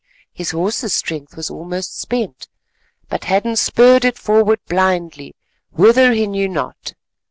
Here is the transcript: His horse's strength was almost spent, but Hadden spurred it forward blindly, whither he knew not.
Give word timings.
His 0.33 0.49
horse's 0.49 0.93
strength 0.93 1.37
was 1.37 1.51
almost 1.51 1.95
spent, 1.99 2.47
but 3.07 3.25
Hadden 3.25 3.55
spurred 3.55 4.03
it 4.03 4.17
forward 4.17 4.59
blindly, 4.67 5.35
whither 5.73 6.11
he 6.13 6.25
knew 6.25 6.47
not. 6.49 6.95